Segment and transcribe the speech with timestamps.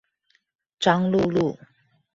[0.79, 1.59] 彰鹿路